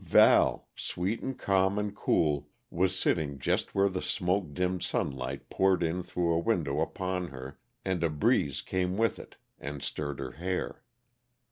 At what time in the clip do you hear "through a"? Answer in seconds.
6.01-6.39